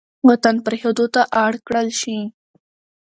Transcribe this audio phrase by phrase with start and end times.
[0.27, 2.17] وطـن پـرېښـودو تـه اړ کـړل شـي.